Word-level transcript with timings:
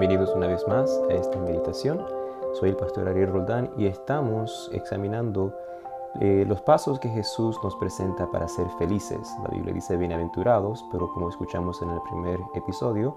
bienvenidos 0.00 0.34
una 0.34 0.46
vez 0.46 0.66
más 0.66 0.98
a 1.10 1.12
esta 1.12 1.38
meditación. 1.38 2.02
Soy 2.54 2.70
el 2.70 2.76
pastor 2.76 3.06
Ariel 3.06 3.32
Roldán 3.32 3.70
y 3.76 3.84
estamos 3.84 4.70
examinando 4.72 5.54
eh, 6.22 6.46
los 6.48 6.62
pasos 6.62 6.98
que 6.98 7.10
Jesús 7.10 7.58
nos 7.62 7.76
presenta 7.76 8.30
para 8.30 8.48
ser 8.48 8.66
felices. 8.78 9.30
La 9.42 9.50
Biblia 9.50 9.74
dice 9.74 9.98
bienaventurados, 9.98 10.86
pero 10.90 11.12
como 11.12 11.28
escuchamos 11.28 11.82
en 11.82 11.90
el 11.90 12.00
primer 12.00 12.40
episodio, 12.54 13.14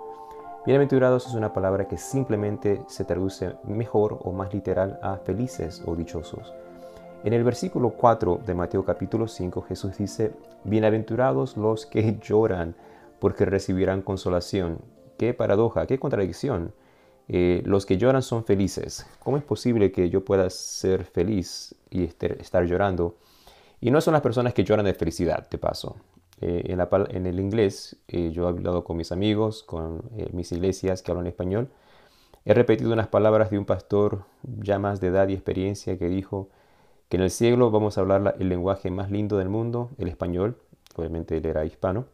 bienaventurados 0.65 1.25
es 1.25 1.35
una 1.35 1.53
palabra 1.53 1.87
que 1.87 1.97
simplemente 1.97 2.81
se 2.87 3.05
traduce 3.05 3.55
mejor 3.63 4.19
o 4.21 4.33
más 4.33 4.53
literal 4.53 4.99
a 5.01 5.15
felices 5.15 5.81
o 5.85 5.95
dichosos. 5.95 6.53
En 7.23 7.31
el 7.31 7.45
versículo 7.45 7.91
4 7.91 8.41
de 8.45 8.55
Mateo 8.55 8.83
capítulo 8.83 9.29
5 9.29 9.61
Jesús 9.61 9.97
dice, 9.97 10.33
bienaventurados 10.65 11.55
los 11.55 11.85
que 11.85 12.19
lloran 12.21 12.75
porque 13.19 13.45
recibirán 13.45 14.01
consolación. 14.01 14.79
Qué 15.17 15.33
paradoja, 15.33 15.85
qué 15.85 15.97
contradicción. 15.97 16.73
Eh, 17.29 17.61
los 17.65 17.85
que 17.85 17.97
lloran 17.97 18.21
son 18.21 18.43
felices. 18.45 19.07
¿Cómo 19.19 19.37
es 19.37 19.43
posible 19.43 19.91
que 19.91 20.09
yo 20.09 20.25
pueda 20.25 20.49
ser 20.49 21.05
feliz 21.05 21.75
y 21.89 22.03
estar 22.03 22.65
llorando? 22.65 23.17
Y 23.81 23.91
no 23.91 24.01
son 24.01 24.13
las 24.13 24.21
personas 24.21 24.53
que 24.53 24.63
lloran 24.63 24.85
de 24.85 24.93
felicidad, 24.93 25.49
de 25.49 25.57
paso. 25.57 25.95
Eh, 26.41 26.75
en, 27.09 27.25
el 27.25 27.39
inglés, 27.39 27.97
eh, 28.07 28.31
yo 28.31 28.45
he 28.45 28.49
hablado 28.49 28.83
con 28.83 28.97
mis 28.97 29.11
amigos, 29.11 29.63
con 29.63 30.03
mis 30.33 30.51
iglesias 30.51 31.01
que 31.01 31.11
hablan 31.11 31.27
español. 31.27 31.69
He 32.45 32.53
repetido 32.53 32.91
unas 32.91 33.07
palabras 33.07 33.49
de 33.51 33.57
un 33.57 33.65
pastor 33.65 34.25
ya 34.43 34.79
más 34.79 34.99
de 34.99 35.07
edad 35.07 35.29
y 35.29 35.33
experiencia 35.33 35.97
que 35.97 36.09
dijo 36.09 36.49
que 37.07 37.17
en 37.17 37.23
el 37.23 37.31
cielo 37.31 37.71
vamos 37.71 37.97
a 37.97 38.01
hablar 38.01 38.35
el 38.39 38.49
lenguaje 38.49 38.91
más 38.91 39.11
lindo 39.11 39.37
del 39.37 39.49
mundo, 39.49 39.91
el 39.97 40.09
español. 40.09 40.57
Obviamente 40.95 41.37
él 41.37 41.45
era 41.45 41.63
hispano 41.65 42.05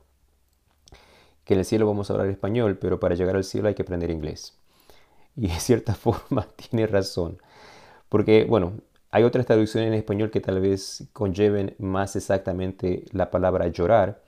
que 1.50 1.56
en 1.56 1.62
el 1.62 1.66
cielo 1.66 1.88
vamos 1.88 2.08
a 2.08 2.14
hablar 2.14 2.28
español, 2.28 2.78
pero 2.78 3.00
para 3.00 3.16
llegar 3.16 3.36
al 3.36 3.44
cielo 3.44 3.70
hay 3.70 3.73
que 3.73 3.82
aprender 3.82 4.12
inglés. 4.12 4.59
Y 5.40 5.48
de 5.48 5.59
cierta 5.59 5.95
forma 5.95 6.48
tiene 6.56 6.86
razón. 6.86 7.38
Porque, 8.09 8.44
bueno, 8.44 8.73
hay 9.12 9.23
otras 9.23 9.45
traducciones 9.45 9.88
en 9.88 9.94
español 9.94 10.30
que 10.30 10.42
tal 10.42 10.59
vez 10.59 11.08
conlleven 11.14 11.76
más 11.80 12.16
exactamente 12.16 13.06
la 13.12 13.32
palabra 13.32 13.67
llorar, 13.67 14.22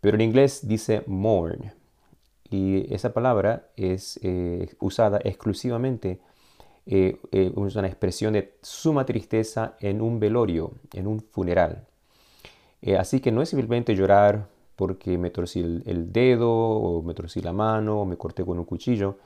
pero 0.00 0.16
en 0.16 0.22
inglés 0.22 0.66
dice 0.66 1.02
mourn. 1.06 1.72
Y 2.48 2.92
esa 2.94 3.12
palabra 3.12 3.68
es 3.76 4.20
eh, 4.22 4.74
usada 4.78 5.18
exclusivamente, 5.24 6.20
eh, 6.86 7.18
eh, 7.32 7.52
es 7.66 7.74
una 7.74 7.88
expresión 7.88 8.34
de 8.34 8.54
suma 8.62 9.04
tristeza 9.04 9.74
en 9.80 10.00
un 10.00 10.20
velorio, 10.20 10.72
en 10.92 11.08
un 11.08 11.20
funeral. 11.20 11.84
así 12.98 13.20
que 13.20 13.32
no 13.32 13.42
es 13.42 13.48
simplemente 13.48 13.96
llorar 13.96 14.46
porque 14.76 15.18
me 15.18 15.30
torcí 15.30 15.60
el, 15.60 16.12
dedo 16.12 16.50
o 16.50 17.02
me 17.02 17.14
torcí 17.14 17.40
la 17.40 17.52
mano 17.52 18.02
o 18.02 18.04
me 18.04 18.16
corté 18.16 18.44
con 18.44 18.58
un 18.58 18.64
cuchillo. 18.64 19.16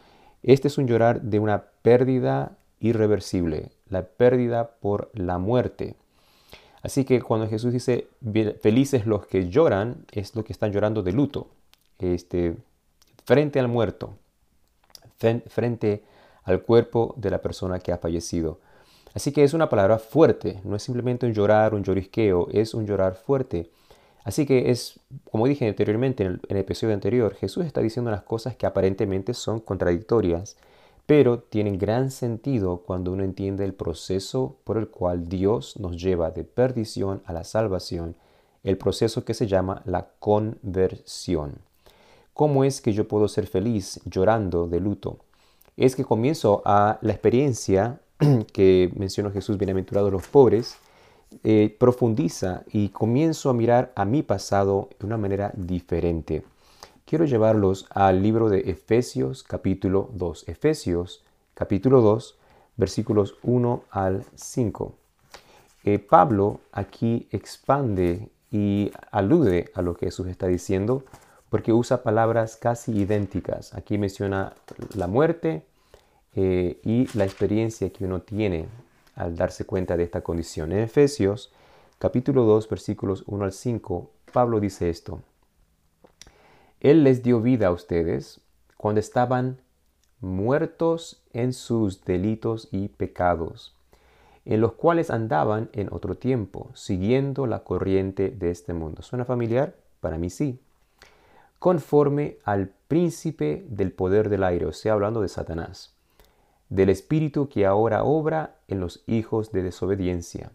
Este 0.42 0.68
es 0.68 0.78
un 0.78 0.86
llorar 0.86 1.22
de 1.22 1.38
una 1.38 1.64
pérdida 1.82 2.56
irreversible, 2.78 3.70
la 3.88 4.04
pérdida 4.04 4.70
por 4.80 5.10
la 5.14 5.38
muerte. 5.38 5.96
Así 6.82 7.04
que 7.04 7.20
cuando 7.20 7.48
Jesús 7.48 7.72
dice 7.72 8.08
felices 8.60 9.06
los 9.06 9.26
que 9.26 9.50
lloran, 9.50 10.06
es 10.12 10.34
lo 10.34 10.44
que 10.44 10.52
están 10.52 10.72
llorando 10.72 11.02
de 11.02 11.12
luto, 11.12 11.48
este, 11.98 12.56
frente 13.24 13.60
al 13.60 13.68
muerto, 13.68 14.16
frente 15.48 16.02
al 16.44 16.62
cuerpo 16.62 17.14
de 17.18 17.30
la 17.30 17.42
persona 17.42 17.78
que 17.78 17.92
ha 17.92 17.98
fallecido. 17.98 18.60
Así 19.12 19.32
que 19.32 19.42
es 19.42 19.54
una 19.54 19.68
palabra 19.68 19.98
fuerte, 19.98 20.60
no 20.64 20.76
es 20.76 20.82
simplemente 20.82 21.26
un 21.26 21.34
llorar, 21.34 21.74
un 21.74 21.82
llorisqueo, 21.82 22.48
es 22.52 22.74
un 22.74 22.86
llorar 22.86 23.14
fuerte. 23.14 23.70
Así 24.30 24.46
que 24.46 24.70
es, 24.70 25.00
como 25.28 25.48
dije 25.48 25.66
anteriormente 25.66 26.22
en 26.22 26.40
el, 26.48 26.56
episodio 26.56 26.94
anterior, 26.94 27.34
Jesús 27.34 27.66
está 27.66 27.80
diciendo 27.80 28.12
unas 28.12 28.22
cosas 28.22 28.54
que 28.54 28.64
aparentemente 28.64 29.34
son 29.34 29.58
contradictorias, 29.58 30.56
pero 31.04 31.40
tienen 31.40 31.78
gran 31.78 32.12
sentido 32.12 32.84
cuando 32.86 33.10
uno 33.10 33.24
entiende 33.24 33.64
el 33.64 33.74
proceso 33.74 34.54
por 34.62 34.78
el 34.78 34.86
cual 34.86 35.28
Dios 35.28 35.80
nos 35.80 36.00
lleva 36.00 36.30
de 36.30 36.44
perdición 36.44 37.22
a 37.26 37.32
la 37.32 37.42
salvación, 37.42 38.14
el 38.62 38.78
proceso 38.78 39.24
que 39.24 39.34
se 39.34 39.48
llama 39.48 39.82
la 39.84 40.10
conversión. 40.20 41.56
¿Cómo 42.32 42.62
es 42.62 42.80
que 42.80 42.92
yo 42.92 43.08
puedo 43.08 43.26
ser 43.26 43.48
feliz 43.48 44.00
llorando 44.04 44.68
de 44.68 44.78
luto? 44.78 45.18
Es 45.76 45.96
que 45.96 46.04
comienzo 46.04 46.62
a 46.64 47.00
la 47.02 47.10
experiencia 47.10 47.98
que 48.52 48.92
mencionó 48.94 49.32
Jesús, 49.32 49.58
bienaventurados 49.58 50.12
los 50.12 50.28
pobres, 50.28 50.76
eh, 51.44 51.76
profundiza 51.78 52.64
y 52.70 52.88
comienzo 52.90 53.50
a 53.50 53.54
mirar 53.54 53.92
a 53.96 54.04
mi 54.04 54.22
pasado 54.22 54.90
de 54.98 55.06
una 55.06 55.16
manera 55.16 55.52
diferente. 55.56 56.44
Quiero 57.04 57.24
llevarlos 57.24 57.86
al 57.90 58.22
libro 58.22 58.48
de 58.48 58.70
Efesios 58.70 59.42
capítulo 59.42 60.10
2. 60.12 60.48
Efesios 60.48 61.24
capítulo 61.54 62.00
2 62.00 62.38
versículos 62.76 63.36
1 63.42 63.84
al 63.90 64.24
5. 64.34 64.94
Eh, 65.84 65.98
Pablo 65.98 66.60
aquí 66.72 67.28
expande 67.30 68.28
y 68.50 68.90
alude 69.10 69.70
a 69.74 69.82
lo 69.82 69.94
que 69.94 70.06
Jesús 70.06 70.26
está 70.26 70.46
diciendo 70.46 71.04
porque 71.48 71.72
usa 71.72 72.02
palabras 72.02 72.56
casi 72.56 72.92
idénticas. 72.92 73.74
Aquí 73.74 73.98
menciona 73.98 74.54
la 74.94 75.06
muerte 75.06 75.64
eh, 76.34 76.80
y 76.84 77.06
la 77.16 77.24
experiencia 77.24 77.90
que 77.90 78.04
uno 78.04 78.22
tiene 78.22 78.68
al 79.20 79.36
darse 79.36 79.66
cuenta 79.66 79.96
de 79.96 80.04
esta 80.04 80.22
condición. 80.22 80.72
En 80.72 80.78
Efesios 80.78 81.52
capítulo 81.98 82.44
2 82.44 82.68
versículos 82.68 83.22
1 83.26 83.44
al 83.44 83.52
5, 83.52 84.10
Pablo 84.32 84.60
dice 84.60 84.88
esto. 84.88 85.20
Él 86.80 87.04
les 87.04 87.22
dio 87.22 87.42
vida 87.42 87.66
a 87.66 87.72
ustedes 87.72 88.40
cuando 88.78 89.00
estaban 89.00 89.60
muertos 90.20 91.22
en 91.34 91.52
sus 91.52 92.04
delitos 92.04 92.68
y 92.72 92.88
pecados, 92.88 93.76
en 94.46 94.62
los 94.62 94.72
cuales 94.72 95.10
andaban 95.10 95.68
en 95.74 95.92
otro 95.92 96.16
tiempo, 96.16 96.70
siguiendo 96.74 97.46
la 97.46 97.62
corriente 97.62 98.30
de 98.30 98.50
este 98.50 98.72
mundo. 98.72 99.02
¿Suena 99.02 99.26
familiar? 99.26 99.76
Para 100.00 100.16
mí 100.16 100.30
sí. 100.30 100.58
Conforme 101.58 102.38
al 102.44 102.68
príncipe 102.88 103.66
del 103.68 103.92
poder 103.92 104.30
del 104.30 104.44
aire, 104.44 104.64
o 104.64 104.72
sea, 104.72 104.94
hablando 104.94 105.20
de 105.20 105.28
Satanás 105.28 105.99
del 106.70 106.88
Espíritu 106.88 107.48
que 107.48 107.66
ahora 107.66 108.04
obra 108.04 108.56
en 108.68 108.80
los 108.80 109.02
hijos 109.06 109.52
de 109.52 109.62
desobediencia. 109.62 110.52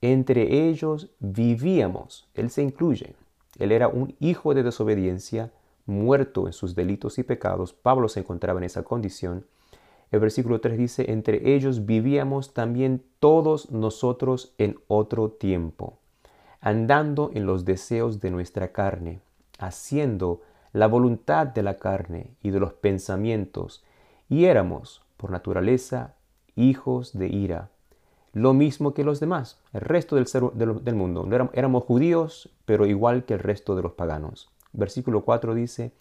Entre 0.00 0.68
ellos 0.68 1.10
vivíamos, 1.20 2.28
Él 2.34 2.50
se 2.50 2.62
incluye, 2.62 3.14
Él 3.58 3.70
era 3.70 3.86
un 3.86 4.16
hijo 4.18 4.52
de 4.52 4.64
desobediencia, 4.64 5.52
muerto 5.86 6.46
en 6.46 6.52
sus 6.52 6.74
delitos 6.74 7.18
y 7.18 7.22
pecados, 7.22 7.72
Pablo 7.72 8.08
se 8.08 8.20
encontraba 8.20 8.58
en 8.58 8.64
esa 8.64 8.82
condición. 8.82 9.46
El 10.10 10.20
versículo 10.20 10.60
3 10.60 10.76
dice, 10.76 11.10
entre 11.12 11.54
ellos 11.54 11.86
vivíamos 11.86 12.52
también 12.52 13.02
todos 13.20 13.70
nosotros 13.70 14.52
en 14.58 14.76
otro 14.88 15.30
tiempo, 15.30 15.98
andando 16.60 17.30
en 17.32 17.46
los 17.46 17.64
deseos 17.64 18.20
de 18.20 18.30
nuestra 18.30 18.72
carne, 18.72 19.20
haciendo 19.58 20.42
la 20.72 20.88
voluntad 20.88 21.46
de 21.46 21.62
la 21.62 21.76
carne 21.78 22.30
y 22.42 22.50
de 22.50 22.60
los 22.60 22.72
pensamientos, 22.72 23.84
y 24.28 24.46
éramos 24.46 25.01
por 25.22 25.30
naturaleza 25.30 26.16
hijos 26.56 27.16
de 27.16 27.28
ira, 27.28 27.70
lo 28.32 28.54
mismo 28.54 28.92
que 28.92 29.04
los 29.04 29.20
demás, 29.20 29.60
el 29.72 29.82
resto 29.82 30.16
del, 30.16 30.26
del 30.82 30.94
mundo. 30.96 31.28
Éramos 31.52 31.84
judíos, 31.84 32.50
pero 32.64 32.86
igual 32.86 33.24
que 33.24 33.34
el 33.34 33.38
resto 33.38 33.76
de 33.76 33.82
los 33.82 33.92
paganos. 33.92 34.50
Versículo 34.72 35.24
4 35.24 35.54
dice, 35.54 35.92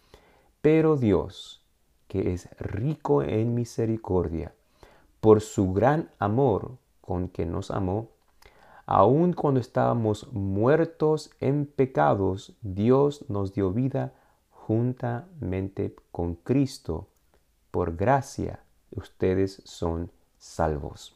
pero 0.63 0.97
Dios, 0.97 1.61
que 2.07 2.33
es 2.33 2.49
rico 2.57 3.21
en 3.21 3.53
misericordia, 3.53 4.55
por 5.19 5.41
su 5.41 5.71
gran 5.71 6.09
amor 6.17 6.77
con 6.99 7.29
que 7.29 7.45
nos 7.45 7.69
amó, 7.69 8.09
aun 8.87 9.33
cuando 9.33 9.59
estábamos 9.59 10.33
muertos 10.33 11.29
en 11.39 11.67
pecados, 11.67 12.57
Dios 12.63 13.23
nos 13.29 13.53
dio 13.53 13.71
vida 13.71 14.13
juntamente 14.49 15.95
con 16.11 16.33
Cristo. 16.33 17.07
Por 17.69 17.95
gracia 17.95 18.61
ustedes 18.91 19.61
son 19.65 20.11
salvos. 20.37 21.13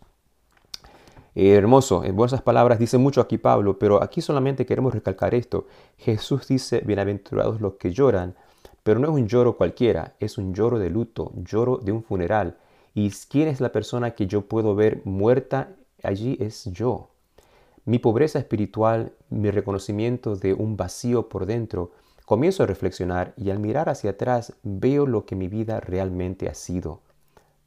Eh, 1.37 1.51
hermoso, 1.51 2.05
en 2.05 2.15
buenas 2.15 2.41
palabras 2.41 2.79
dice 2.79 2.97
mucho 2.97 3.19
aquí 3.19 3.37
Pablo, 3.37 3.77
pero 3.77 4.01
aquí 4.01 4.21
solamente 4.21 4.65
queremos 4.65 4.93
recalcar 4.93 5.35
esto. 5.35 5.67
Jesús 5.97 6.47
dice, 6.47 6.81
bienaventurados 6.85 7.59
los 7.59 7.73
que 7.73 7.91
lloran, 7.91 8.35
pero 8.83 8.99
no 8.99 9.07
es 9.07 9.13
un 9.13 9.27
lloro 9.27 9.57
cualquiera, 9.57 10.15
es 10.21 10.37
un 10.37 10.53
lloro 10.53 10.79
de 10.79 10.89
luto, 10.89 11.33
lloro 11.35 11.77
de 11.77 11.91
un 11.91 12.03
funeral. 12.03 12.55
¿Y 12.93 13.09
quién 13.29 13.49
es 13.49 13.59
la 13.59 13.73
persona 13.73 14.11
que 14.11 14.27
yo 14.27 14.43
puedo 14.43 14.75
ver 14.75 15.01
muerta 15.03 15.75
allí? 16.03 16.37
Es 16.39 16.65
yo. 16.71 17.09
Mi 17.83 17.99
pobreza 17.99 18.39
espiritual, 18.39 19.11
mi 19.29 19.51
reconocimiento 19.51 20.37
de 20.37 20.53
un 20.53 20.77
vacío 20.77 21.27
por 21.27 21.45
dentro, 21.45 21.91
comienzo 22.25 22.63
a 22.63 22.67
reflexionar 22.67 23.33
y 23.35 23.49
al 23.49 23.59
mirar 23.59 23.89
hacia 23.89 24.11
atrás 24.11 24.53
veo 24.63 25.05
lo 25.05 25.25
que 25.25 25.35
mi 25.35 25.49
vida 25.49 25.81
realmente 25.81 26.47
ha 26.47 26.53
sido 26.53 27.01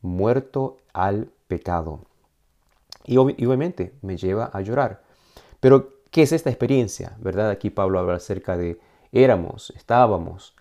muerto 0.03 0.79
al 0.93 1.29
pecado. 1.49 2.01
Y, 3.05 3.17
obviamente 3.17 3.93
me 4.03 4.17
lleva 4.17 4.51
a 4.53 4.61
llorar. 4.61 5.03
Pero, 5.61 5.91
¿qué 6.11 6.23
es 6.23 6.33
esta 6.33 6.51
experiencia? 6.51 7.17
¿Verdad? 7.19 7.51
Aquí 7.51 7.71
Pablo 7.71 7.99
habla 7.99 8.15
acerca 8.15 8.57
de 8.57 8.81
éramos, 9.13 9.73
estábamos, 9.77 10.55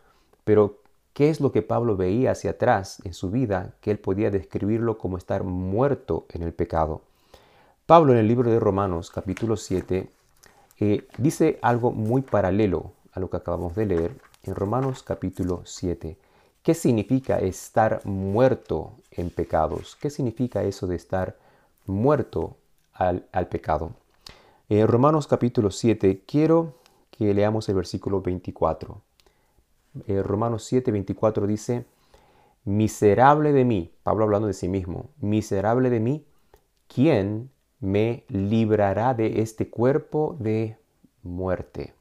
pero 0.44 0.78
¿Qué 1.18 1.31
es 1.31 1.42
lo 1.42 1.51
que 1.51 1.63
Pablo 1.63 1.98
veía 1.98 2.30
hacia 2.30 2.51
atrás 2.51 3.01
en 3.04 3.16
su 3.16 3.31
vida 3.31 3.74
que 3.81 3.89
él 3.89 3.98
podía 3.98 4.30
describirlo 4.30 5.00
como 5.00 5.18
estar 5.18 5.44
muerto 5.44 6.28
en 6.30 6.44
el 6.44 6.54
pecado? 6.54 7.01
Pablo 7.88 8.13
en 8.13 8.19
el 8.19 8.28
libro 8.28 8.51
de 8.51 8.60
Romanos 8.60 9.10
capítulo 9.10 9.57
7 9.57 10.12
eh, 10.80 11.07
dice 11.18 11.57
algo 11.63 11.92
muy 11.92 12.22
paralelo 12.22 12.92
a 13.13 13.19
lo 13.19 13.31
que 13.31 13.38
acabamos 13.38 13.75
de 13.75 13.88
leer 13.88 14.12
en 14.44 14.54
Romanos 14.54 15.01
capítulo 15.01 15.63
7. 15.66 16.18
¿Qué 16.67 16.73
significa 16.73 17.39
estar 17.39 18.05
muerto 18.05 18.91
en 19.11 19.29
pecados? 19.29 19.95
¿Qué 20.01 20.09
significa 20.09 20.63
eso 20.63 20.85
de 20.85 20.97
estar 20.97 21.37
muerto 21.85 22.57
al, 22.91 23.21
pecado? 23.49 23.91
En 24.67 24.85
Romanos 24.85 25.27
capítulo 25.27 25.71
7 25.71 26.23
quiero 26.27 26.73
que 27.09 27.33
leamos 27.33 27.69
el 27.69 27.75
versículo 27.75 28.21
24. 28.21 28.99
Eh, 30.07 30.21
Romanos 30.21 30.65
7, 30.65 30.91
24 30.91 31.47
dice, 31.47 31.85
miserable 32.65 33.53
de 33.53 33.63
mí, 33.63 33.93
Pablo 34.03 34.25
hablando 34.25 34.47
de 34.47 34.53
sí 34.53 34.67
mismo, 34.67 35.05
miserable 35.21 35.89
de 35.89 36.01
mí, 36.01 36.25
¿quién 36.93 37.49
me 37.79 38.25
librará 38.27 39.13
de 39.13 39.41
este 39.41 39.69
cuerpo 39.69 40.35
de 40.37 40.75
muerte? 41.23 41.93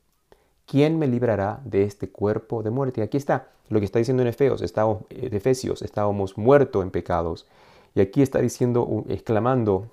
¿Quién 0.66 0.98
me 0.98 1.06
librará 1.06 1.60
de 1.64 1.84
este 1.84 2.10
cuerpo 2.10 2.62
de 2.62 2.70
muerte? 2.70 3.02
Aquí 3.02 3.16
está 3.16 3.48
lo 3.68 3.78
que 3.80 3.84
está 3.86 3.98
diciendo 3.98 4.22
en 4.22 4.28
Efesios, 4.28 4.62
estábamos, 4.62 5.02
eh, 5.10 5.28
Efesios, 5.32 5.82
estábamos 5.82 6.36
muertos 6.36 6.82
en 6.82 6.90
pecados. 6.90 7.46
Y 7.94 8.00
aquí 8.00 8.22
está 8.22 8.40
diciendo, 8.40 9.04
exclamando 9.08 9.90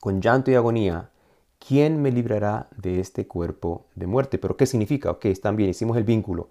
con 0.00 0.20
llanto 0.20 0.50
y 0.50 0.54
agonía, 0.54 1.10
¿quién 1.58 2.00
me 2.02 2.10
librará 2.10 2.68
de 2.76 3.00
este 3.00 3.26
cuerpo 3.26 3.84
de 3.94 4.06
muerte? 4.06 4.38
Pero 4.38 4.56
¿qué 4.56 4.66
significa? 4.66 5.10
Ok, 5.10 5.26
están 5.26 5.56
bien, 5.56 5.70
hicimos 5.70 5.96
el 5.96 6.04
vínculo. 6.04 6.48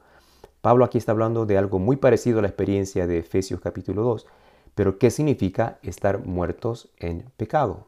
Pablo 0.61 0.85
aquí 0.85 0.97
está 0.97 1.11
hablando 1.11 1.45
de 1.45 1.57
algo 1.57 1.79
muy 1.79 1.97
parecido 1.97 2.39
a 2.39 2.41
la 2.41 2.47
experiencia 2.47 3.07
de 3.07 3.19
Efesios 3.19 3.59
capítulo 3.59 4.03
2, 4.03 4.27
pero 4.75 4.97
¿qué 4.97 5.11
significa 5.11 5.77
estar 5.81 6.25
muertos 6.25 6.89
en 6.97 7.25
pecado? 7.37 7.87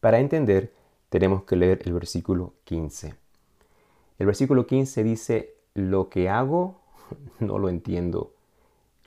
Para 0.00 0.18
entender, 0.18 0.72
tenemos 1.10 1.44
que 1.44 1.56
leer 1.56 1.80
el 1.84 1.92
versículo 1.92 2.54
15. 2.64 3.21
El 4.22 4.26
versículo 4.26 4.68
15 4.68 5.02
dice, 5.02 5.56
lo 5.74 6.08
que 6.08 6.28
hago 6.28 6.78
no 7.40 7.58
lo 7.58 7.68
entiendo. 7.68 8.34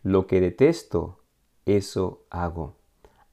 Lo 0.03 0.27
que 0.27 0.41
detesto, 0.41 1.19
eso 1.65 2.25
hago. 2.29 2.73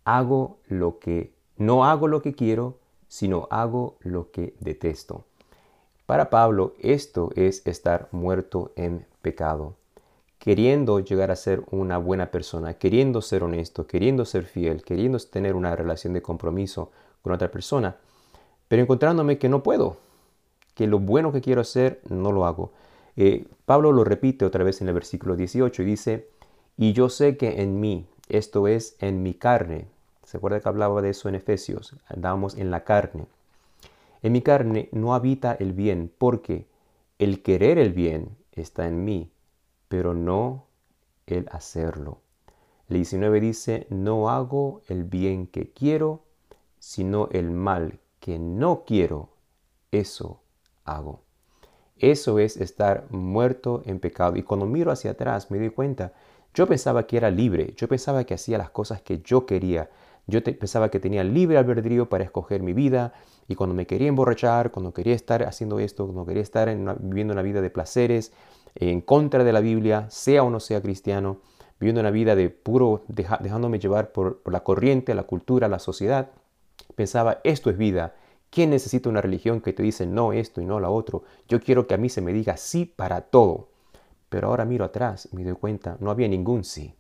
Hago 0.05 0.61
lo 0.69 1.01
que, 1.01 1.35
no 1.57 1.85
hago 1.85 2.07
lo 2.07 2.23
que 2.23 2.35
quiero, 2.35 2.79
sino 3.09 3.49
hago 3.51 3.97
lo 3.99 4.31
que 4.31 4.55
detesto. 4.61 5.25
Para 6.07 6.31
Pablo, 6.31 6.75
esto 6.79 7.31
es 7.35 7.67
estar 7.67 8.09
muerto 8.13 8.71
en 8.77 9.05
pecado, 9.21 9.75
queriendo 10.39 11.01
llegar 11.01 11.33
a 11.33 11.37
ser 11.37 11.65
una 11.73 11.99
buena 11.99 12.31
persona, 12.31 12.75
queriendo 12.75 13.21
ser 13.21 13.43
honesto, 13.43 13.89
queriendo 13.89 14.25
ser 14.25 14.45
fiel, 14.45 14.85
queriendo 14.85 15.19
tener 15.19 15.57
una 15.57 15.75
relación 15.75 16.13
de 16.13 16.23
compromiso 16.23 16.93
con 17.23 17.33
otra 17.33 17.51
persona, 17.51 17.97
pero 18.69 18.83
encontrándome 18.83 19.39
que 19.39 19.49
no 19.49 19.65
puedo, 19.65 19.97
que 20.75 20.87
lo 20.87 20.99
bueno 20.99 21.33
que 21.33 21.41
quiero 21.41 21.61
hacer 21.61 22.01
no 22.09 22.33
lo 22.33 22.47
hago. 22.47 22.73
Eh, 23.17 23.47
Pablo 23.67 23.93
lo 23.93 24.05
repite 24.05 24.45
otra 24.45 24.65
vez 24.65 24.81
en 24.81 24.89
el 24.89 24.95
versículo 24.95 25.37
18 25.37 25.83
y 25.83 25.85
dice, 25.85 26.29
y 26.77 26.93
yo 26.93 27.09
sé 27.09 27.37
que 27.37 27.63
en 27.63 27.81
mí, 27.81 28.07
esto 28.29 28.69
es, 28.69 28.97
en 29.01 29.23
mi 29.23 29.35
carne, 29.35 29.87
¿se 30.25 30.39
acuerda 30.39 30.61
que 30.61 30.69
hablaba 30.69 31.03
de 31.03 31.11
eso 31.11 31.29
en 31.29 31.35
Efesios? 31.35 31.95
Andábamos 32.07 32.57
en 32.57 32.71
la 32.71 32.85
carne. 32.85 33.27
En 34.23 34.33
mi 34.33 34.41
carne 34.41 34.89
no 34.93 35.15
habita 35.15 35.53
el 35.53 35.73
bien, 35.73 36.11
porque 36.17 36.67
el 37.19 37.43
querer 37.43 37.79
el 37.79 37.93
bien 37.93 38.37
está 38.53 38.87
en 38.89 39.05
mí, 39.05 39.31
pero 39.89 40.15
no 40.15 40.65
el 41.27 41.49
hacerlo. 41.51 42.19
El 42.89 42.97
19 42.97 43.41
dice, 43.41 43.87
no 43.91 44.31
hago 44.31 44.83
el 44.89 45.05
bien 45.05 45.47
que 45.47 45.71
quiero, 45.71 46.23
sino 46.79 47.29
el 47.33 47.51
mal 47.51 47.99
que 48.21 48.39
no 48.39 48.85
quiero, 48.87 49.29
eso 49.91 50.42
hago. 50.85 51.23
Eso 51.99 52.39
es 52.39 52.57
estar 52.57 53.07
muerto 53.11 53.83
en 53.87 54.01
pecado. 54.01 54.37
Y 54.37 54.43
cuando 54.43 54.67
miro 54.67 54.91
hacia 54.91 55.13
atrás 55.13 55.51
me 55.51 55.59
doy 55.59 55.71
cuenta, 55.71 56.13
yo 56.55 56.67
pensaba 56.67 57.07
que 57.07 57.17
era 57.17 57.31
libre, 57.31 57.75
yo 57.77 57.89
pensaba 57.89 58.25
que 58.25 58.35
hacía 58.35 58.59
las 58.59 58.71
cosas 58.71 59.01
que 59.01 59.21
yo 59.23 59.47
quería, 59.47 59.89
yo 60.27 60.43
pensaba 60.43 60.91
que 60.91 61.01
tenía 61.01 61.25
libre 61.25 61.59
albedrío 61.59 62.09
para 62.09 62.25
escoger 62.25 62.63
mi 62.63 62.73
vida 62.73 63.13
y 63.49 63.55
cuando 63.55 63.75
me 63.75 63.87
quería 63.87 64.09
emborrachar, 64.09 64.71
cuando 64.71 64.93
quería 64.93 65.15
estar 65.15 65.43
haciendo 65.45 65.79
esto, 65.79 66.05
cuando 66.05 66.27
quería 66.27 66.43
estar 66.43 66.69
viviendo 67.01 67.33
una 67.33 67.43
vida 67.43 67.61
de 67.61 67.71
placeres, 67.71 68.33
en 68.75 69.01
contra 69.01 69.45
de 69.45 69.53
la 69.53 69.61
Biblia, 69.61 70.07
sea 70.09 70.43
o 70.43 70.51
no 70.51 70.61
sea 70.61 70.81
cristiano, 70.81 71.39
viviendo 71.79 72.01
una 72.01 72.11
vida 72.11 72.35
de 72.35 72.51
puro, 72.51 73.03
dejándome 73.09 73.79
llevar 73.79 74.13
por, 74.13 74.39
por 74.39 74.53
la 74.53 74.61
corriente, 74.61 75.15
la 75.15 75.25
cultura, 75.25 75.69
la 75.69 75.79
sociedad, 75.79 76.31
pensaba, 76.95 77.41
esto 77.45 77.71
es 77.71 77.77
vida. 77.77 78.15
¿Quién 78.53 78.69
necesita 78.69 79.09
una 79.09 79.23
religión 79.23 79.63
que 79.63 79.73
te 79.73 79.83
dice 79.83 80.05
no 80.05 80.35
esto 80.35 80.61
y 80.61 80.67
no 80.67 80.79
lo 80.79 80.93
otro? 80.93 81.23
Yo 81.49 81.59
quiero 81.59 81.87
que 81.87 81.95
a 81.95 81.97
mí 81.97 82.11
se 82.11 82.21
me 82.21 82.35
diga 82.35 82.59
sí 82.59 82.85
para 82.85 83.23
todo. 83.23 83.71
Pero 84.29 84.49
ahora 84.49 84.67
miro 84.67 84.85
atrás 84.85 85.27
y 85.33 85.37
me 85.37 85.45
doy 85.45 85.55
cuenta, 85.55 85.97
no 86.01 86.11
había 86.11 86.29
ningún 86.29 86.63
sí. 86.63 86.95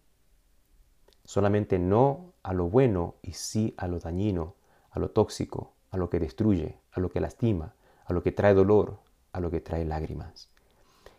Solamente 1.26 1.78
no 1.78 2.32
a 2.42 2.54
lo 2.54 2.70
bueno 2.70 3.16
y 3.20 3.34
sí 3.34 3.74
a 3.76 3.86
lo 3.86 3.98
dañino, 3.98 4.54
a 4.92 4.98
lo 4.98 5.10
tóxico, 5.10 5.74
a 5.90 5.98
lo 5.98 6.08
que 6.08 6.20
destruye, 6.20 6.78
a 6.90 7.00
lo 7.00 7.10
que 7.10 7.20
lastima, 7.20 7.74
a 8.06 8.14
lo 8.14 8.22
que 8.22 8.32
trae 8.32 8.54
dolor, 8.54 9.00
a 9.34 9.40
lo 9.40 9.50
que 9.50 9.60
trae 9.60 9.84
lágrimas. 9.84 10.48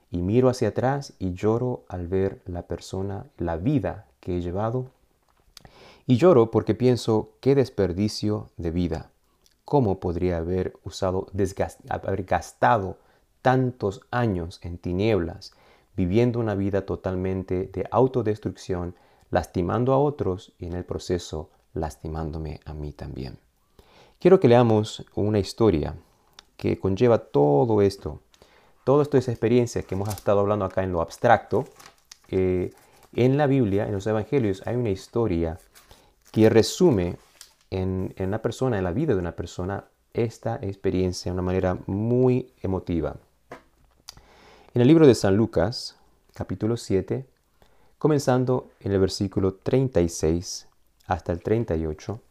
Y 0.10 0.24
miro 0.24 0.50
hacia 0.50 0.70
atrás 0.70 1.14
y 1.20 1.34
lloro 1.34 1.86
al 1.90 2.08
ver 2.08 2.42
la 2.48 2.64
persona, 2.64 3.28
la 3.38 3.58
vida 3.58 4.08
que 4.20 4.38
he 4.38 4.42
llevado. 4.42 4.88
Y 6.08 6.18
lloro 6.18 6.50
porque 6.50 6.74
pienso, 6.74 7.34
qué 7.40 7.54
desperdicio 7.54 8.50
de 8.58 8.72
vida. 8.72 9.13
¿Cómo 9.66 10.00
podría 10.00 10.38
haber 10.38 10.74
usado, 10.84 11.28
haber 11.90 12.24
gastado 12.24 12.98
tantos 13.42 14.02
años 14.12 14.60
en 14.64 14.78
tinieblas, 14.78 15.54
viviendo 15.96 16.40
una 16.40 16.56
vida 16.56 16.86
totalmente 16.86 17.70
de 17.72 17.86
autodestrucción, 17.92 18.96
lastimando 19.30 19.94
a 19.94 20.00
otros 20.00 20.54
y 20.60 20.68
en 20.68 20.74
el 20.74 20.86
proceso 20.86 21.50
lastimándome 21.74 22.60
a 22.66 22.74
mí 22.74 22.92
también. 22.94 23.38
Quiero 24.20 24.40
que 24.40 24.48
leamos 24.48 25.06
una 25.16 25.40
historia 25.40 25.96
que 26.56 26.80
conlleva 26.80 27.18
todo 27.18 27.82
esto, 27.82 28.22
todo 28.84 29.02
esto 29.02 29.18
es 29.18 29.30
experiencia 29.30 29.84
que 29.84 29.96
hemos 29.96 30.10
estado 30.10 30.42
hablando 30.42 30.66
acá 30.66 30.84
en 30.84 30.92
lo 30.92 31.02
abstracto. 31.02 31.66
Eh, 32.28 32.74
en 33.16 33.38
la 33.38 33.48
Biblia, 33.48 33.86
en 33.86 33.94
los 33.94 34.08
Evangelios, 34.08 34.62
hay 34.66 34.76
una 34.76 34.90
historia 34.90 35.58
que 36.32 36.50
resume 36.50 37.16
en, 37.74 38.14
en 38.18 38.32
persona, 38.40 38.78
en 38.78 38.84
la 38.84 38.92
vida 38.92 39.14
de 39.14 39.20
una 39.20 39.36
persona, 39.36 39.86
esta 40.14 40.60
experiencia 40.62 41.32
de 41.32 41.34
una 41.34 41.42
manera 41.42 41.80
muy 41.88 42.54
emotiva. 42.62 43.16
En 44.74 44.82
el 44.82 44.88
libro 44.88 45.08
de 45.08 45.16
San 45.16 45.36
Lucas, 45.36 45.98
capítulo 46.34 46.78
7, 46.78 47.26
comenzando 47.98 48.70
en 48.80 48.92
el 48.92 49.00
versículo 49.00 49.56
36 49.56 50.68
hasta 51.08 51.32
el 51.32 51.42
38. 51.42 52.22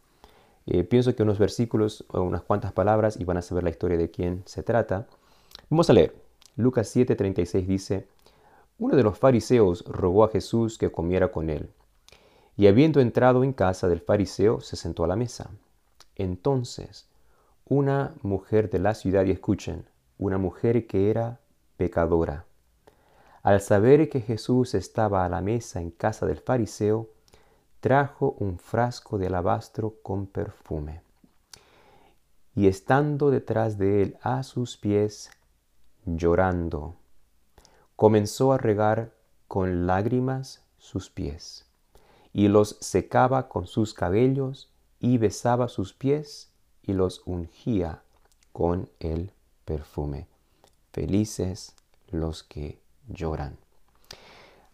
Eh, 0.65 0.83
pienso 0.85 1.13
que 1.13 1.23
unos 1.23 1.39
versículos 1.39 2.05
o 2.07 2.21
unas 2.21 2.43
cuantas 2.43 2.71
palabras 2.71 3.19
y 3.19 3.25
van 3.25 3.37
a 3.37 3.41
saber 3.41 3.65
la 3.65 3.69
historia 3.69 3.97
de 3.97 4.09
quién 4.09 4.43
se 4.45 4.63
trata. 4.63 5.07
Vamos 5.69 5.89
a 5.89 5.93
leer. 5.93 6.15
Lucas 6.55 6.95
7:36 6.95 7.65
dice, 7.65 8.07
uno 8.77 8.95
de 8.95 9.03
los 9.03 9.17
fariseos 9.17 9.83
rogó 9.87 10.23
a 10.23 10.29
Jesús 10.29 10.77
que 10.77 10.91
comiera 10.91 11.31
con 11.31 11.49
él. 11.49 11.69
Y 12.55 12.67
habiendo 12.67 12.99
entrado 12.99 13.43
en 13.43 13.53
casa 13.53 13.87
del 13.87 13.99
fariseo, 13.99 14.61
se 14.61 14.75
sentó 14.75 15.03
a 15.03 15.07
la 15.07 15.15
mesa. 15.15 15.49
Entonces, 16.15 17.07
una 17.65 18.13
mujer 18.21 18.69
de 18.69 18.79
la 18.79 18.93
ciudad, 18.93 19.25
y 19.25 19.31
escuchen, 19.31 19.85
una 20.17 20.37
mujer 20.37 20.85
que 20.85 21.09
era 21.09 21.39
pecadora, 21.77 22.45
al 23.41 23.59
saber 23.59 24.09
que 24.09 24.21
Jesús 24.21 24.73
estaba 24.73 25.25
a 25.25 25.29
la 25.29 25.41
mesa 25.41 25.81
en 25.81 25.91
casa 25.91 26.25
del 26.25 26.37
fariseo, 26.37 27.09
trajo 27.81 28.35
un 28.39 28.57
frasco 28.57 29.17
de 29.17 29.27
alabastro 29.27 29.95
con 30.01 30.27
perfume. 30.27 31.01
Y 32.55 32.67
estando 32.67 33.31
detrás 33.31 33.77
de 33.77 34.01
él 34.01 34.17
a 34.21 34.43
sus 34.43 34.77
pies, 34.77 35.29
llorando, 36.05 36.95
comenzó 37.97 38.53
a 38.53 38.57
regar 38.57 39.11
con 39.47 39.85
lágrimas 39.87 40.63
sus 40.77 41.09
pies, 41.09 41.65
y 42.33 42.47
los 42.47 42.77
secaba 42.81 43.47
con 43.47 43.67
sus 43.67 43.93
cabellos, 43.93 44.69
y 44.99 45.17
besaba 45.17 45.67
sus 45.67 45.93
pies, 45.93 46.49
y 46.81 46.93
los 46.93 47.21
ungía 47.25 48.01
con 48.51 48.89
el 48.99 49.31
perfume. 49.65 50.27
Felices 50.91 51.75
los 52.09 52.43
que 52.43 52.79
lloran. 53.07 53.57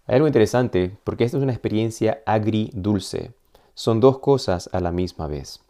Hay 0.06 0.16
algo 0.16 0.28
interesante 0.28 0.98
porque 1.04 1.24
esta 1.24 1.38
es 1.38 1.44
una 1.44 1.54
experiencia 1.54 2.24
agridulce. 2.26 3.34
Son 3.76 4.00
dos 4.00 4.20
cosas 4.20 4.70
a 4.74 4.80
la 4.80 4.92
misma 4.92 5.28
vez. 5.28 5.62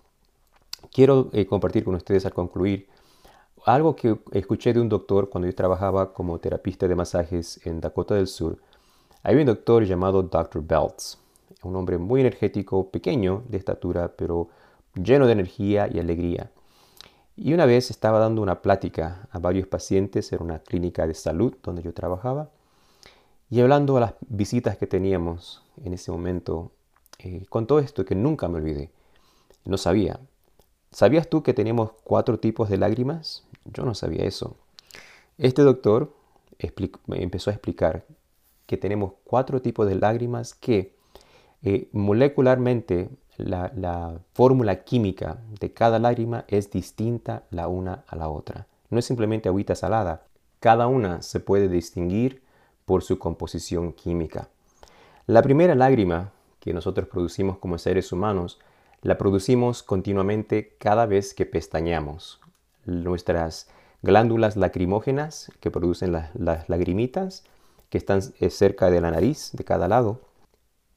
Quiero 0.92 1.30
eh, 1.34 1.46
compartir 1.46 1.84
con 1.84 1.96
ustedes 1.96 2.26
al 2.26 2.34
concluir 2.34 2.88
algo 3.66 3.96
que 3.96 4.18
escuché 4.32 4.74
de 4.74 4.80
un 4.80 4.90
doctor 4.90 5.30
cuando 5.30 5.48
yo 5.48 5.56
trabajaba 5.56 6.14
como 6.14 6.40
terapista 6.40 6.88
de 6.88 6.96
masajes 6.96 7.60
en 7.66 7.82
Dakota 7.82 8.16
del 8.16 8.28
Sur. 8.28 8.58
Había 9.24 9.42
un 9.42 9.48
doctor 9.48 9.84
llamado 9.84 10.24
Dr. 10.24 10.64
Belts, 10.66 11.20
un 11.64 11.76
hombre 11.76 11.98
muy 11.98 12.22
energético, 12.22 12.90
pequeño 12.90 13.44
de 13.48 13.58
estatura, 13.58 14.14
pero 14.16 14.50
lleno 14.96 15.26
de 15.26 15.34
energía 15.34 15.88
y 15.92 16.00
alegría. 16.00 16.52
Y 17.36 17.54
una 17.54 17.66
vez 17.66 17.90
estaba 17.90 18.20
dando 18.20 18.42
una 18.42 18.62
plática 18.62 19.28
a 19.32 19.40
varios 19.40 19.68
pacientes 19.68 20.32
en 20.34 20.44
una 20.44 20.60
clínica 20.60 21.08
de 21.08 21.14
salud 21.14 21.56
donde 21.64 21.82
yo 21.82 21.94
trabajaba 21.94 22.50
y 23.50 23.62
hablando 23.62 23.98
a 23.98 24.00
las 24.00 24.14
visitas 24.28 24.78
que 24.78 24.86
teníamos 24.86 25.64
en 25.84 25.94
ese 25.94 26.12
momento, 26.12 26.72
eh, 27.18 27.46
con 27.50 27.66
todo 27.66 27.80
esto 27.80 28.06
que 28.06 28.14
nunca 28.14 28.48
me 28.48 28.58
olvidé. 28.58 28.92
No 29.66 29.78
sabía. 29.78 30.20
¿Sabías 30.92 31.28
tú 31.30 31.42
que 31.42 31.54
tenemos 31.54 31.92
cuatro 32.04 32.40
tipos 32.40 32.70
de 32.70 32.78
lágrimas? 32.78 33.46
Yo 33.66 33.86
no 33.86 33.96
sabía 33.96 34.24
eso. 34.26 34.56
Este 35.38 35.64
doctor 35.64 36.14
empezó 36.60 37.50
a 37.50 37.54
explicar 37.54 38.06
que 38.68 38.78
tenemos 38.78 39.14
cuatro 39.24 39.62
tipos 39.62 39.88
de 39.88 39.96
lágrimas 39.96 40.54
que 40.54 40.94
eh, 41.64 41.90
molecularmente 41.92 43.10
la, 43.38 43.72
la 43.76 44.20
fórmula 44.34 44.84
química 44.84 45.40
de 45.60 45.74
cada 45.74 46.00
lágrima 46.00 46.46
es 46.48 46.72
distinta 46.72 47.44
la 47.52 47.68
una 47.68 48.04
a 48.08 48.16
la 48.16 48.30
otra. 48.30 48.68
No 48.90 49.00
es 49.00 49.06
simplemente 49.06 49.50
agüita 49.50 49.76
salada. 49.76 50.24
Cada 50.60 50.88
una 50.88 51.22
se 51.22 51.40
puede 51.40 51.70
distinguir 51.70 52.42
por 52.86 53.04
su 53.04 53.20
composición 53.20 53.94
química. 53.94 54.50
La 55.28 55.42
primera 55.42 55.76
lágrima 55.76 56.32
que 56.60 56.74
nosotros 56.74 57.08
producimos 57.08 57.58
como 57.58 57.78
seres 57.78 58.12
humanos 58.12 58.60
la 59.02 59.18
producimos 59.18 59.84
continuamente 59.84 60.76
cada 60.80 61.06
vez 61.06 61.34
que 61.34 61.46
pestañeamos. 61.46 62.42
Nuestras 62.86 63.70
glándulas 64.02 64.58
lacrimógenas 64.58 65.52
que 65.60 65.72
producen 65.72 66.12
las 66.12 66.70
lagrimitas 66.70 67.44
que 67.90 67.98
están 67.98 68.22
eh, 68.40 68.50
cerca 68.50 68.90
de 68.90 69.02
la 69.02 69.12
nariz 69.12 69.52
de 69.54 69.64
cada 69.64 69.88
lado, 69.88 70.22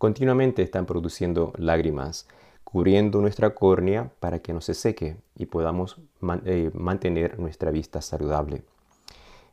continuamente 0.03 0.63
están 0.63 0.85
produciendo 0.85 1.53
lágrimas, 1.57 2.27
cubriendo 2.65 3.21
nuestra 3.21 3.55
córnea 3.55 4.11
para 4.19 4.41
que 4.41 4.53
no 4.53 4.61
se 4.61 4.75
seque 4.75 5.15
y 5.37 5.47
podamos 5.47 5.97
eh, 6.45 6.73
mantener 6.75 7.39
nuestra 7.39 7.71
vista 7.71 8.01
saludable. 8.01 8.65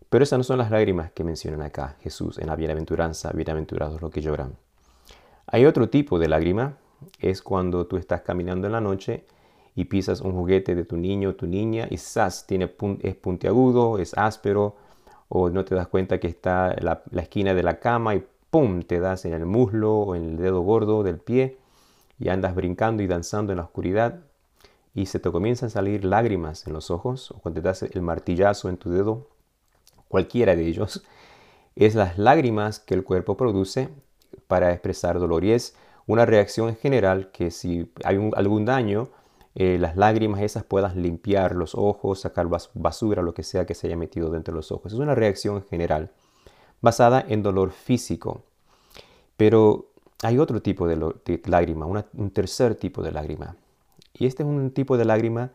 Pero 0.09 0.23
esas 0.23 0.39
no 0.39 0.43
son 0.43 0.57
las 0.57 0.71
lágrimas 0.71 1.11
que 1.11 1.23
mencionan 1.23 1.61
acá 1.61 1.97
Jesús 2.01 2.39
en 2.39 2.47
la 2.47 2.55
bienaventuranza, 2.55 3.31
bienaventurados 3.31 4.01
los 4.01 4.09
que 4.09 4.21
lloran. 4.21 4.55
Hay 5.45 5.67
otro 5.67 5.87
tipo 5.87 6.17
de 6.17 6.29
lágrima, 6.29 6.77
es 7.19 7.43
cuando 7.43 7.85
tú 7.85 7.97
estás 7.97 8.21
caminando 8.21 8.65
en 8.65 8.73
la 8.73 8.81
noche 8.81 9.25
y 9.75 9.85
pisas 9.85 10.19
un 10.19 10.31
juguete 10.31 10.73
de 10.73 10.83
tu 10.83 10.97
niño 10.97 11.29
o 11.29 11.35
tu 11.35 11.45
niña 11.45 11.85
y 11.91 11.97
¡zas! 11.97 12.47
Tiene 12.47 12.73
es 13.03 13.15
puntiagudo, 13.17 13.99
es 13.99 14.17
áspero, 14.17 14.77
o 15.27 15.51
no 15.51 15.63
te 15.63 15.75
das 15.75 15.87
cuenta 15.89 16.19
que 16.19 16.25
está 16.25 16.75
la, 16.81 17.03
la 17.11 17.21
esquina 17.21 17.53
de 17.53 17.61
la 17.61 17.79
cama 17.79 18.15
y 18.15 18.25
¡pum! 18.49 18.81
te 18.81 18.99
das 18.99 19.25
en 19.25 19.33
el 19.33 19.45
muslo 19.45 19.97
o 19.99 20.15
en 20.15 20.23
el 20.23 20.37
dedo 20.37 20.61
gordo 20.61 21.03
del 21.03 21.19
pie 21.19 21.57
y 22.17 22.29
andas 22.29 22.55
brincando 22.55 23.03
y 23.03 23.07
danzando 23.07 23.53
en 23.53 23.57
la 23.57 23.63
oscuridad 23.63 24.21
y 24.93 25.05
se 25.05 25.19
te 25.19 25.31
comienzan 25.31 25.67
a 25.67 25.71
salir 25.71 26.03
lágrimas 26.03 26.67
en 26.67 26.73
los 26.73 26.91
ojos 26.91 27.31
o 27.31 27.39
cuando 27.39 27.61
te 27.61 27.67
das 27.67 27.83
el 27.83 28.01
martillazo 28.01 28.69
en 28.69 28.77
tu 28.77 28.89
dedo 28.89 29.27
cualquiera 30.09 30.55
de 30.55 30.67
ellos, 30.67 31.03
es 31.75 31.95
las 31.95 32.17
lágrimas 32.17 32.79
que 32.79 32.95
el 32.95 33.05
cuerpo 33.05 33.37
produce 33.37 33.89
para 34.47 34.73
expresar 34.73 35.19
dolor. 35.19 35.45
Y 35.45 35.53
es 35.53 35.75
una 36.07 36.25
reacción 36.25 36.67
en 36.67 36.75
general 36.75 37.31
que 37.31 37.51
si 37.51 37.89
hay 38.03 38.17
algún 38.35 38.65
daño, 38.65 39.09
eh, 39.55 39.77
las 39.79 39.95
lágrimas 39.95 40.41
esas 40.41 40.63
puedan 40.63 41.01
limpiar 41.01 41.55
los 41.55 41.75
ojos, 41.75 42.19
sacar 42.19 42.47
basura, 42.73 43.21
lo 43.21 43.33
que 43.33 43.43
sea 43.43 43.65
que 43.65 43.75
se 43.75 43.87
haya 43.87 43.95
metido 43.95 44.29
dentro 44.29 44.53
de 44.53 44.57
los 44.57 44.71
ojos. 44.71 44.91
Es 44.91 44.99
una 44.99 45.15
reacción 45.15 45.63
general 45.69 46.11
basada 46.81 47.23
en 47.27 47.43
dolor 47.43 47.71
físico. 47.71 48.43
Pero 49.37 49.87
hay 50.21 50.37
otro 50.37 50.61
tipo 50.61 50.87
de, 50.87 51.41
lágrima, 51.45 51.85
un 51.85 52.31
tercer 52.31 52.75
tipo 52.75 53.01
de 53.01 53.11
lágrima. 53.11 53.55
Y 54.13 54.25
este 54.25 54.43
es 54.43 54.49
un 54.49 54.71
tipo 54.71 54.97
de 54.97 55.05
lágrima 55.05 55.51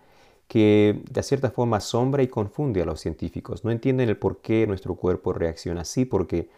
que 0.48 1.02
de 1.10 1.22
cierta 1.22 1.50
forma 1.50 1.78
asombra 1.78 2.22
y 2.22 2.28
confunde 2.28 2.82
a 2.82 2.84
los 2.84 3.00
científicos. 3.00 3.64
No 3.64 3.70
entienden 3.70 4.08
el 4.08 4.16
por 4.16 4.38
qué 4.38 4.66
nuestro 4.66 4.94
cuerpo 4.94 5.32
reacciona 5.32 5.82
así, 5.82 6.04
porque 6.04 6.48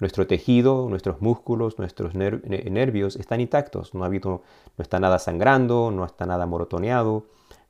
nuestro 0.00 0.26
tejido, 0.26 0.88
nuestros 0.88 1.20
músculos, 1.20 1.78
nuestros 1.78 2.14
nervios 2.14 3.16
están 3.16 3.40
intactos. 3.40 3.94
No, 3.94 4.02
ha 4.02 4.06
habido, 4.06 4.42
no 4.76 4.82
está 4.82 5.00
nada 5.00 5.18
sangrando, 5.18 5.90
no 5.90 6.04
está 6.04 6.26
nada 6.26 6.46
morotoneado. 6.46 7.24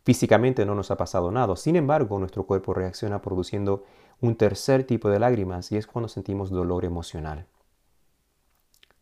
Físicamente 0.04 0.64
no 0.66 0.74
nos 0.74 0.90
ha 0.90 0.96
pasado 0.96 1.30
nada. 1.30 1.56
Sin 1.56 1.76
embargo, 1.76 2.18
nuestro 2.18 2.44
cuerpo 2.44 2.74
reacciona 2.74 3.22
produciendo 3.22 3.84
un 4.20 4.36
tercer 4.36 4.84
tipo 4.84 5.08
de 5.08 5.18
lágrimas 5.18 5.70
y 5.72 5.76
es 5.76 5.86
cuando 5.86 6.08
sentimos 6.08 6.50
dolor 6.50 6.84
emocional. 6.84 7.46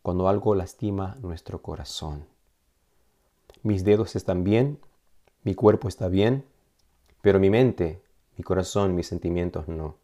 Cuando 0.01 0.27
algo 0.27 0.55
lastima 0.55 1.17
nuestro 1.21 1.61
corazón. 1.61 2.25
Mis 3.61 3.83
dedos 3.83 4.15
están 4.15 4.43
bien, 4.43 4.79
mi 5.43 5.55
cuerpo 5.55 5.87
está 5.87 6.09
bien, 6.09 6.45
pero 7.21 7.39
mi 7.39 7.49
mente, 7.49 8.01
mi 8.37 8.43
corazón, 8.43 8.95
mis 8.95 9.07
sentimientos 9.07 9.67
no. 9.67 9.95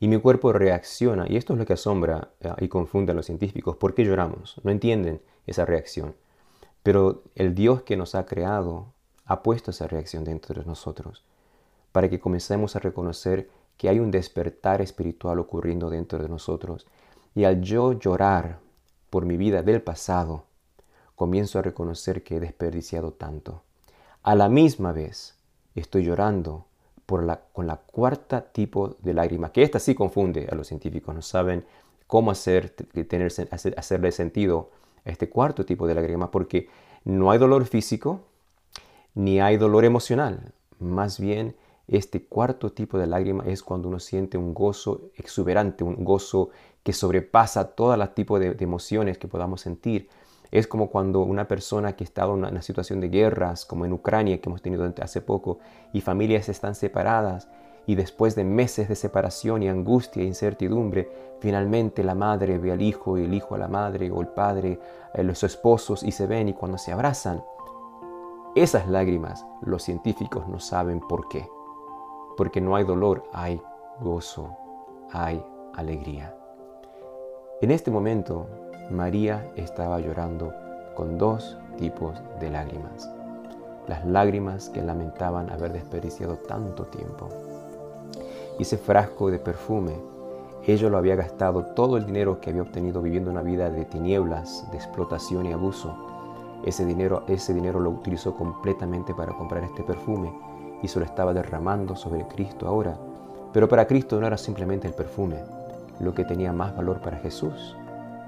Y 0.00 0.08
mi 0.08 0.18
cuerpo 0.18 0.52
reacciona, 0.52 1.26
y 1.28 1.36
esto 1.36 1.52
es 1.52 1.58
lo 1.58 1.66
que 1.66 1.74
asombra 1.74 2.30
eh, 2.40 2.52
y 2.58 2.68
confunde 2.68 3.12
a 3.12 3.14
los 3.14 3.26
científicos. 3.26 3.76
¿Por 3.76 3.94
qué 3.94 4.04
lloramos? 4.04 4.60
No 4.64 4.70
entienden 4.70 5.20
esa 5.46 5.64
reacción. 5.66 6.16
Pero 6.82 7.22
el 7.34 7.54
Dios 7.54 7.82
que 7.82 7.96
nos 7.96 8.14
ha 8.14 8.24
creado 8.26 8.86
ha 9.26 9.42
puesto 9.42 9.70
esa 9.70 9.86
reacción 9.86 10.24
dentro 10.24 10.60
de 10.60 10.66
nosotros, 10.66 11.22
para 11.92 12.08
que 12.08 12.18
comencemos 12.18 12.74
a 12.74 12.80
reconocer 12.80 13.48
que 13.80 13.88
hay 13.88 13.98
un 13.98 14.10
despertar 14.10 14.82
espiritual 14.82 15.38
ocurriendo 15.38 15.88
dentro 15.88 16.18
de 16.18 16.28
nosotros. 16.28 16.86
Y 17.34 17.44
al 17.44 17.62
yo 17.62 17.94
llorar 17.94 18.58
por 19.08 19.24
mi 19.24 19.38
vida 19.38 19.62
del 19.62 19.80
pasado, 19.80 20.44
comienzo 21.16 21.58
a 21.58 21.62
reconocer 21.62 22.22
que 22.22 22.36
he 22.36 22.40
desperdiciado 22.40 23.12
tanto. 23.12 23.62
A 24.22 24.34
la 24.34 24.50
misma 24.50 24.92
vez, 24.92 25.34
estoy 25.74 26.04
llorando 26.04 26.66
con 27.06 27.66
la 27.66 27.76
cuarta 27.76 28.42
tipo 28.52 28.98
de 29.00 29.14
lágrima, 29.14 29.50
que 29.50 29.62
esta 29.62 29.78
sí 29.78 29.94
confunde 29.94 30.46
a 30.52 30.54
los 30.54 30.66
científicos, 30.66 31.14
no 31.14 31.22
saben 31.22 31.64
cómo 32.06 32.32
hacer, 32.32 32.68
tener, 32.68 33.32
hacerle 33.50 34.12
sentido 34.12 34.72
a 35.06 35.10
este 35.10 35.30
cuarto 35.30 35.64
tipo 35.64 35.86
de 35.86 35.94
lágrima, 35.94 36.30
porque 36.30 36.68
no 37.06 37.30
hay 37.30 37.38
dolor 37.38 37.64
físico 37.64 38.20
ni 39.14 39.40
hay 39.40 39.56
dolor 39.56 39.86
emocional. 39.86 40.52
Más 40.78 41.18
bien, 41.18 41.56
este 41.90 42.24
cuarto 42.24 42.72
tipo 42.72 42.98
de 42.98 43.06
lágrima 43.06 43.44
es 43.46 43.62
cuando 43.62 43.88
uno 43.88 43.98
siente 43.98 44.38
un 44.38 44.54
gozo 44.54 45.10
exuberante, 45.16 45.84
un 45.84 46.04
gozo 46.04 46.50
que 46.82 46.92
sobrepasa 46.92 47.72
todo 47.72 47.96
las 47.96 48.14
tipos 48.14 48.40
de 48.40 48.56
emociones 48.58 49.18
que 49.18 49.28
podamos 49.28 49.60
sentir 49.60 50.08
es 50.50 50.66
como 50.66 50.90
cuando 50.90 51.20
una 51.20 51.46
persona 51.46 51.94
que 51.94 52.04
ha 52.04 52.24
en 52.24 52.30
una 52.30 52.62
situación 52.62 53.00
de 53.00 53.08
guerras, 53.08 53.64
como 53.64 53.84
en 53.84 53.92
Ucrania 53.92 54.40
que 54.40 54.48
hemos 54.48 54.62
tenido 54.62 54.92
hace 55.00 55.20
poco, 55.20 55.58
y 55.92 56.00
familias 56.00 56.48
están 56.48 56.74
separadas, 56.74 57.48
y 57.86 57.94
después 57.94 58.34
de 58.34 58.44
meses 58.44 58.88
de 58.88 58.96
separación 58.96 59.62
y 59.62 59.68
angustia 59.68 60.22
e 60.22 60.26
incertidumbre, 60.26 61.10
finalmente 61.40 62.04
la 62.04 62.14
madre 62.14 62.58
ve 62.58 62.72
al 62.72 62.82
hijo 62.82 63.16
y 63.16 63.24
el 63.24 63.34
hijo 63.34 63.54
a 63.54 63.58
la 63.58 63.68
madre 63.68 64.10
o 64.10 64.20
el 64.20 64.28
padre 64.28 64.78
a 65.14 65.22
los 65.22 65.42
esposos 65.42 66.02
y 66.02 66.12
se 66.12 66.26
ven 66.26 66.48
y 66.48 66.52
cuando 66.52 66.78
se 66.78 66.92
abrazan, 66.92 67.42
esas 68.54 68.88
lágrimas 68.88 69.46
los 69.62 69.82
científicos 69.82 70.48
no 70.48 70.58
saben 70.58 71.00
por 71.00 71.28
qué. 71.28 71.48
Porque 72.36 72.60
no 72.60 72.76
hay 72.76 72.84
dolor, 72.84 73.24
hay 73.32 73.60
gozo, 74.00 74.56
hay 75.12 75.44
alegría. 75.74 76.34
En 77.60 77.70
este 77.70 77.90
momento 77.90 78.46
María 78.90 79.52
estaba 79.56 80.00
llorando 80.00 80.52
con 80.94 81.18
dos 81.18 81.58
tipos 81.76 82.20
de 82.40 82.50
lágrimas. 82.50 83.08
Las 83.86 84.04
lágrimas 84.06 84.68
que 84.68 84.82
lamentaban 84.82 85.50
haber 85.50 85.72
desperdiciado 85.72 86.36
tanto 86.36 86.84
tiempo. 86.86 87.28
Y 88.58 88.62
ese 88.62 88.78
frasco 88.78 89.30
de 89.30 89.38
perfume, 89.38 89.94
ella 90.66 90.88
lo 90.88 90.98
había 90.98 91.16
gastado 91.16 91.64
todo 91.74 91.96
el 91.96 92.06
dinero 92.06 92.40
que 92.40 92.50
había 92.50 92.62
obtenido 92.62 93.00
viviendo 93.00 93.30
una 93.30 93.42
vida 93.42 93.70
de 93.70 93.84
tinieblas, 93.84 94.70
de 94.70 94.76
explotación 94.76 95.46
y 95.46 95.52
abuso. 95.52 95.94
Ese 96.64 96.84
dinero, 96.84 97.24
ese 97.26 97.54
dinero 97.54 97.80
lo 97.80 97.90
utilizó 97.90 98.34
completamente 98.34 99.14
para 99.14 99.32
comprar 99.32 99.64
este 99.64 99.82
perfume 99.82 100.32
y 100.82 100.88
se 100.88 100.98
lo 100.98 101.04
estaba 101.04 101.34
derramando 101.34 101.96
sobre 101.96 102.26
Cristo 102.28 102.66
ahora. 102.66 102.96
Pero 103.52 103.68
para 103.68 103.86
Cristo 103.86 104.20
no 104.20 104.26
era 104.26 104.36
simplemente 104.36 104.86
el 104.86 104.94
perfume. 104.94 105.36
Lo 105.98 106.14
que 106.14 106.24
tenía 106.24 106.52
más 106.52 106.74
valor 106.76 107.00
para 107.00 107.18
Jesús 107.18 107.76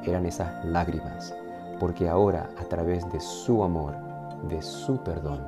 eran 0.04 0.26
esas 0.26 0.64
lágrimas, 0.64 1.34
porque 1.78 2.08
ahora 2.08 2.50
a 2.58 2.64
través 2.64 3.10
de 3.12 3.20
su 3.20 3.62
amor, 3.62 3.94
de 4.48 4.60
su 4.60 4.98
perdón, 4.98 5.40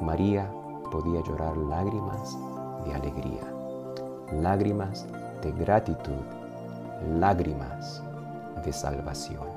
María 0.00 0.50
podía 0.90 1.22
llorar 1.22 1.56
lágrimas 1.56 2.36
de 2.84 2.94
alegría, 2.94 3.42
lágrimas 4.40 5.06
de 5.42 5.52
gratitud, 5.52 6.22
lágrimas 7.18 8.02
de 8.64 8.72
salvación. 8.72 9.55